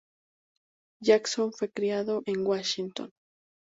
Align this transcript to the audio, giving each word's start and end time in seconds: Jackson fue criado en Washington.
Jackson 1.03 1.53
fue 1.53 1.69
criado 1.71 2.23
en 2.25 2.43
Washington. 2.43 3.11